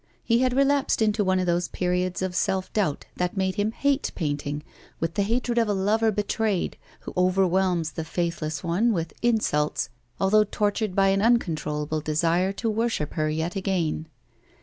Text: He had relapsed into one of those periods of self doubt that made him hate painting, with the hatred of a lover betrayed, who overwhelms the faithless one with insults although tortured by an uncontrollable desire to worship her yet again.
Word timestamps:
He 0.23 0.39
had 0.39 0.53
relapsed 0.55 0.99
into 1.03 1.23
one 1.23 1.39
of 1.39 1.45
those 1.45 1.67
periods 1.67 2.23
of 2.23 2.33
self 2.35 2.73
doubt 2.73 3.05
that 3.17 3.37
made 3.37 3.53
him 3.53 3.71
hate 3.71 4.11
painting, 4.15 4.63
with 4.99 5.13
the 5.13 5.21
hatred 5.21 5.59
of 5.59 5.67
a 5.67 5.75
lover 5.75 6.11
betrayed, 6.11 6.75
who 7.01 7.13
overwhelms 7.15 7.91
the 7.91 8.03
faithless 8.03 8.63
one 8.63 8.93
with 8.93 9.13
insults 9.21 9.89
although 10.19 10.43
tortured 10.43 10.95
by 10.95 11.09
an 11.09 11.21
uncontrollable 11.21 12.01
desire 12.01 12.51
to 12.53 12.67
worship 12.67 13.13
her 13.13 13.29
yet 13.29 13.55
again. 13.55 14.07